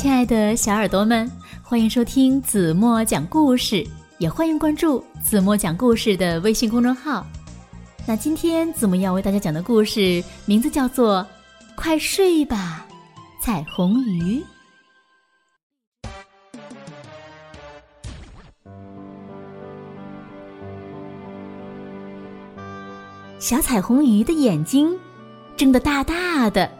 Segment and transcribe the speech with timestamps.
[0.00, 1.30] 亲爱的小耳朵们，
[1.62, 7.26] 欢迎收听子墨讲故事，也欢迎关注子墨讲故事的微信公众号。
[8.06, 11.18] 那今天子墨要为大家讲的故事名字叫做
[11.76, 12.86] 《快睡吧，
[13.42, 14.42] 彩虹鱼》。
[23.38, 24.98] 小彩虹鱼的眼睛
[25.58, 26.70] 睁得大大的，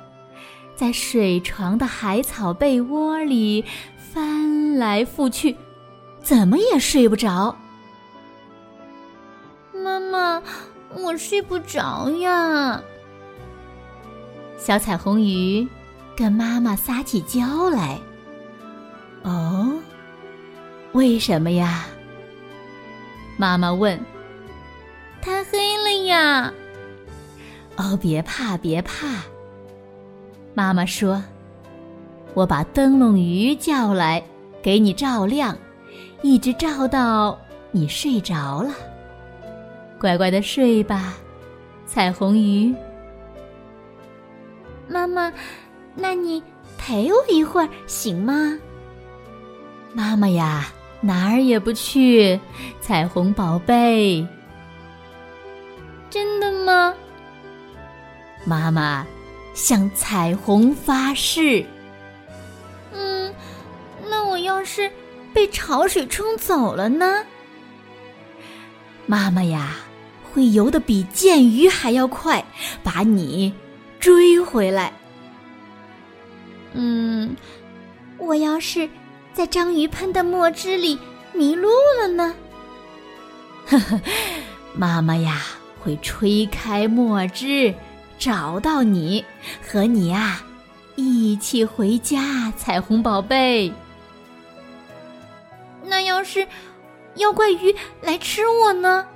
[0.80, 3.62] 在水床的海草被窝里
[3.98, 5.54] 翻来覆去，
[6.22, 7.54] 怎么也睡不着。
[9.74, 10.42] 妈妈，
[10.94, 12.80] 我睡不着呀！
[14.56, 15.68] 小彩虹鱼
[16.16, 18.00] 跟妈妈撒起娇来。
[19.22, 19.78] 哦，
[20.92, 21.84] 为什么呀？
[23.36, 24.02] 妈妈问。
[25.20, 26.50] 太黑了呀！
[27.76, 28.96] 哦，别怕，别怕。
[30.54, 31.22] 妈妈说
[32.34, 34.22] ：“我把灯笼鱼叫来，
[34.62, 35.56] 给你照亮，
[36.22, 37.38] 一直照到
[37.70, 38.72] 你睡着了。
[39.98, 41.14] 乖乖的睡吧，
[41.86, 42.74] 彩虹鱼。”
[44.88, 45.32] 妈妈，
[45.94, 46.42] 那你
[46.76, 48.58] 陪我一会儿行吗？
[49.92, 50.66] 妈妈呀，
[51.00, 52.38] 哪儿也不去，
[52.80, 54.26] 彩虹宝贝。
[56.10, 56.92] 真的吗？
[58.44, 59.06] 妈妈
[59.60, 61.62] 向彩虹发誓。
[62.94, 63.32] 嗯，
[64.08, 64.90] 那我要是
[65.34, 67.22] 被潮水冲走了呢？
[69.04, 69.76] 妈妈呀，
[70.32, 72.42] 会游得比剑鱼还要快，
[72.82, 73.52] 把你
[74.00, 74.90] 追回来。
[76.72, 77.36] 嗯，
[78.16, 78.88] 我要是
[79.34, 80.98] 在章鱼喷的墨汁里
[81.34, 81.68] 迷路
[82.00, 82.34] 了呢？
[83.66, 84.00] 呵呵，
[84.74, 85.42] 妈妈呀。
[85.82, 87.74] 会吹开墨汁，
[88.20, 89.24] 找到你，
[89.66, 90.44] 和你啊
[90.94, 93.72] 一起回家，彩虹宝贝。
[95.82, 96.46] 那要是
[97.16, 99.06] 妖怪鱼来吃我呢？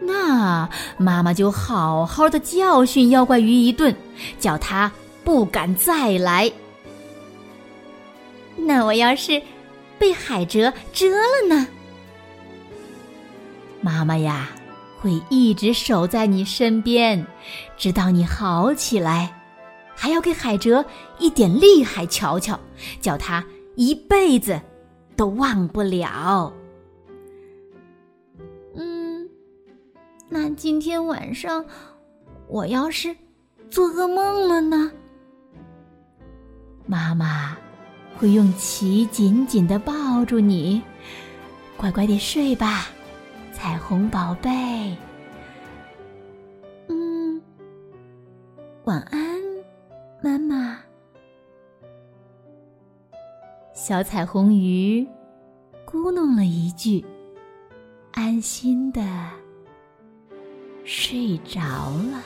[0.00, 3.94] 那妈妈就好好的教训妖怪鱼一顿，
[4.40, 4.90] 叫它
[5.22, 6.50] 不敢再来。
[8.56, 9.40] 那我要是
[9.98, 11.68] 被海蜇蛰了呢？
[13.82, 14.48] 妈妈呀！
[15.06, 17.24] 会一直守在你身边，
[17.76, 19.32] 直到你好起来，
[19.94, 20.84] 还要给海哲
[21.20, 22.58] 一点厉害瞧瞧，
[23.00, 23.46] 叫他
[23.76, 24.60] 一辈子
[25.14, 26.52] 都忘不了。
[28.74, 29.30] 嗯，
[30.28, 31.64] 那今天晚上
[32.48, 33.14] 我要是
[33.70, 34.90] 做噩梦了呢？
[36.84, 37.56] 妈妈
[38.16, 40.82] 会用鳍紧紧的抱住你，
[41.76, 42.88] 乖乖地睡吧。
[43.58, 44.94] 彩虹宝贝，
[46.88, 47.40] 嗯，
[48.84, 49.18] 晚安，
[50.22, 50.78] 妈妈。
[53.72, 55.08] 小彩虹鱼
[55.86, 57.02] 咕哝了一句，
[58.12, 59.02] 安心的
[60.84, 62.20] 睡着了。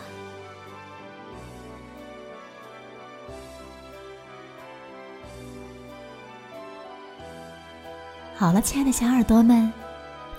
[8.35, 9.73] 好了，亲爱的小耳朵们。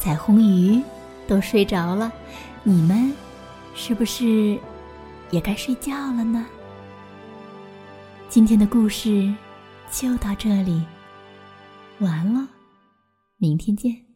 [0.01, 0.81] 彩虹鱼
[1.27, 2.11] 都睡着了，
[2.63, 3.13] 你们
[3.75, 4.57] 是不是
[5.29, 6.43] 也该睡觉了呢？
[8.27, 9.31] 今天的故事
[9.91, 10.83] 就到这里，
[11.99, 12.47] 完了，
[13.37, 14.10] 明天见。